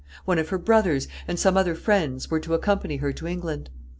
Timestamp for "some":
1.37-1.55